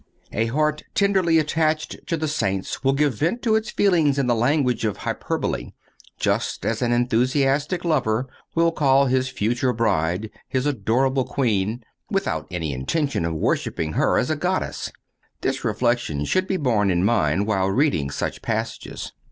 [0.31, 4.33] A heart tenderly attached to the Saints will give vent to its feelings in the
[4.33, 5.73] language of hyperbole,
[6.19, 8.25] just as an enthusiastic lover
[8.55, 14.31] will call his future bride his adorable queen, without any intention of worshiping her as
[14.31, 14.91] a goddess.
[15.41, 19.11] This reflection should be borne in mind while reading such passages.